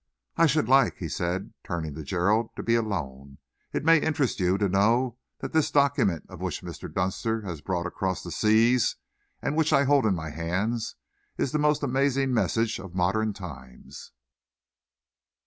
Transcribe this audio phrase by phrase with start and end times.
[0.35, 3.37] "I should like," he said, turning to Gerald, "to be alone.
[3.71, 6.91] It may interest you to know that this document which Mr.
[6.91, 8.95] Dunster has brought across the seas,
[9.43, 10.95] and which I hold in my hands,
[11.37, 14.11] is the most amazing message of modern times."